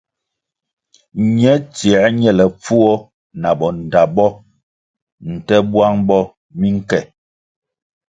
[1.37, 2.91] Ñe tsiē ñelepfuo
[3.41, 4.27] na bo ndta bo,
[5.31, 6.19] nte bwang bo
[6.59, 6.99] minke.